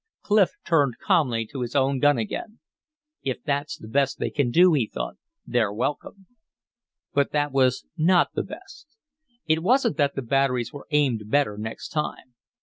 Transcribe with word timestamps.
Clif 0.23 0.55
turned 0.65 0.97
calmly 0.97 1.45
to 1.45 1.61
his 1.61 1.73
gun 1.73 2.17
again. 2.17 2.57
"If 3.21 3.43
that's 3.43 3.77
the 3.77 3.87
best 3.87 4.17
they 4.17 4.31
can 4.31 4.49
do," 4.49 4.73
he 4.73 4.87
thought, 4.91 5.17
"they're 5.45 5.71
welcome." 5.71 6.25
But 7.13 7.29
that 7.33 7.51
was 7.51 7.85
not 7.95 8.33
the 8.33 8.41
best. 8.41 8.87
It 9.45 9.61
wasn't 9.61 9.97
that 9.97 10.15
the 10.15 10.23
batteries 10.23 10.73
were 10.73 10.87
aimed 10.89 11.29
better 11.29 11.55
next 11.55 11.89
time. 11.89 12.33